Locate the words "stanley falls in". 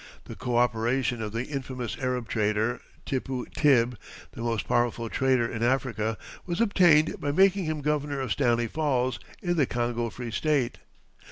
8.31-9.57